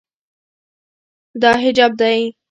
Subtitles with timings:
[1.41, 2.05] دا حجاب ده.